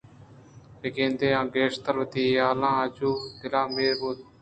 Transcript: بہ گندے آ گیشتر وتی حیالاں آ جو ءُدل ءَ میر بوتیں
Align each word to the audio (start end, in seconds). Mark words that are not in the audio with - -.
بہ 0.79 0.87
گندے 0.95 1.29
آ 1.39 1.41
گیشتر 1.53 1.93
وتی 1.99 2.23
حیالاں 2.29 2.75
آ 2.81 2.85
جو 2.95 3.09
ءُدل 3.33 3.53
ءَ 3.59 3.73
میر 3.73 3.93
بوتیں 3.99 4.25